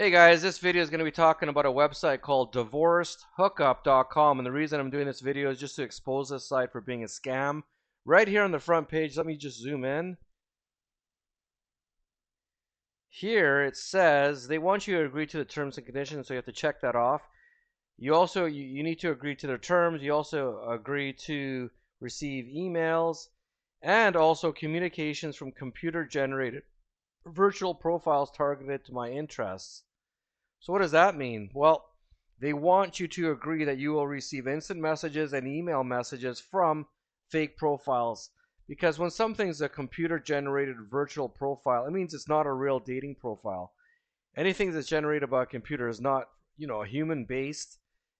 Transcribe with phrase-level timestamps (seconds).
[0.00, 4.46] Hey guys, this video is going to be talking about a website called divorcedhookup.com and
[4.46, 7.06] the reason I'm doing this video is just to expose this site for being a
[7.06, 7.64] scam.
[8.06, 10.16] Right here on the front page, let me just zoom in.
[13.10, 16.38] Here it says they want you to agree to the terms and conditions, so you
[16.38, 17.20] have to check that off.
[17.98, 20.02] You also you, you need to agree to their terms.
[20.02, 21.70] You also agree to
[22.00, 23.28] receive emails
[23.82, 26.62] and also communications from computer generated
[27.26, 29.82] virtual profiles targeted to my interests.
[30.60, 31.50] So what does that mean?
[31.54, 31.86] Well,
[32.38, 36.86] they want you to agree that you will receive instant messages and email messages from
[37.30, 38.30] fake profiles.
[38.68, 43.16] Because when something's a computer generated virtual profile, it means it's not a real dating
[43.16, 43.72] profile.
[44.36, 47.78] Anything that's generated by a computer is not, you know, human based.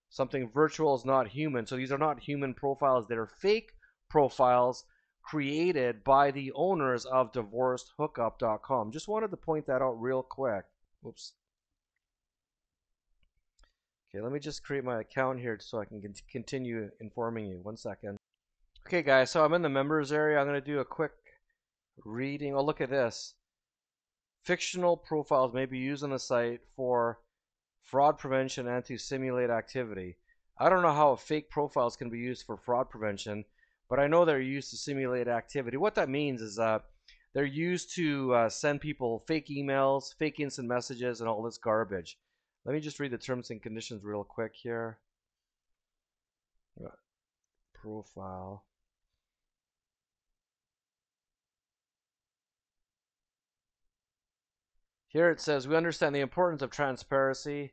[0.09, 1.67] Something virtual is not human.
[1.67, 3.07] So these are not human profiles.
[3.07, 3.73] They're fake
[4.09, 4.85] profiles
[5.23, 8.93] created by the owners of divorcedhookup.com.
[8.93, 10.65] Just wanted to point that out real quick.
[11.07, 11.35] Oops.
[14.13, 17.61] Okay, let me just create my account here so I can continue informing you.
[17.63, 18.17] One second.
[18.87, 20.39] Okay, guys, so I'm in the members area.
[20.39, 21.13] I'm going to do a quick
[22.05, 22.55] reading.
[22.55, 23.35] Oh, look at this.
[24.43, 27.21] Fictional profiles may be used on the site for
[27.83, 30.17] fraud prevention and to simulate activity.
[30.59, 33.45] I don't know how fake profiles can be used for fraud prevention
[33.91, 35.77] but I know they're used to simulate activity.
[35.77, 36.85] What that means is that
[37.35, 42.17] they're used to uh, send people fake emails, fake instant messages, and all this garbage.
[42.65, 44.99] Let me just read the terms and conditions real quick here.
[47.75, 48.65] Profile.
[55.09, 57.73] Here it says, we understand the importance of transparency.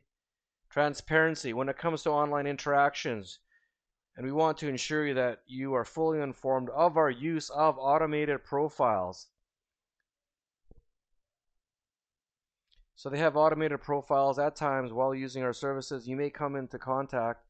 [0.70, 3.38] Transparency when it comes to online interactions
[4.18, 7.78] and we want to ensure you that you are fully informed of our use of
[7.78, 9.28] automated profiles.
[12.98, 16.08] So they have automated profiles at times while using our services.
[16.08, 17.44] You may come into contact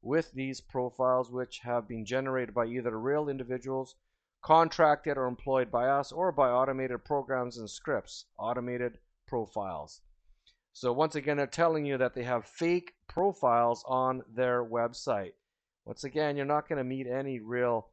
[0.00, 3.96] with these profiles which have been generated by either real individuals,
[4.42, 10.00] contracted or employed by us, or by automated programs and scripts, automated profiles.
[10.72, 15.32] So once again, they're telling you that they have fake profiles on their website.
[15.84, 17.90] Once again, you're not going to meet any real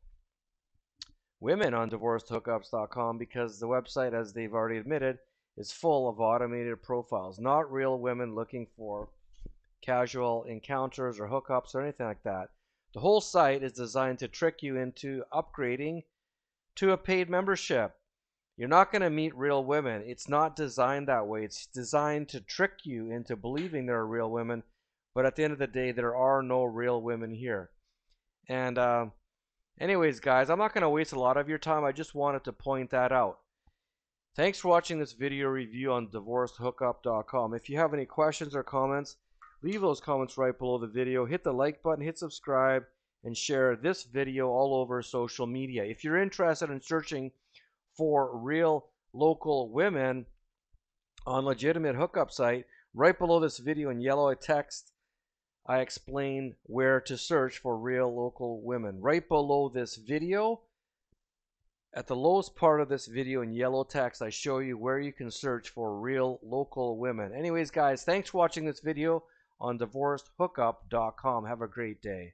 [1.41, 5.19] women on divorcedhookups.com because the website, as they've already admitted,
[5.57, 9.09] is full of automated profiles, not real women looking for
[9.81, 12.49] casual encounters or hookups or anything like that.
[12.93, 16.03] The whole site is designed to trick you into upgrading
[16.75, 17.95] to a paid membership.
[18.57, 20.03] You're not going to meet real women.
[20.05, 21.43] It's not designed that way.
[21.43, 24.63] It's designed to trick you into believing there are real women,
[25.15, 27.71] but at the end of the day, there are no real women here.
[28.47, 29.05] And uh,
[29.79, 31.83] anyways, guys, I'm not going to waste a lot of your time.
[31.83, 33.39] I just wanted to point that out.
[34.33, 37.53] Thanks for watching this video review on divorcedhookup.com.
[37.53, 39.17] If you have any questions or comments,
[39.61, 41.25] leave those comments right below the video.
[41.25, 42.83] Hit the like button, hit subscribe,
[43.25, 45.83] and share this video all over social media.
[45.83, 47.31] If you're interested in searching
[47.97, 50.27] for real local women
[51.27, 54.93] on legitimate hookup site, right below this video in yellow text,
[55.67, 59.01] I explain where to search for real local women.
[59.01, 60.61] Right below this video,
[61.93, 65.11] at the lowest part of this video in yellow text, I show you where you
[65.11, 67.33] can search for real local women.
[67.33, 69.23] Anyways, guys, thanks for watching this video
[69.59, 71.45] on divorcedhookup.com.
[71.45, 72.33] Have a great day.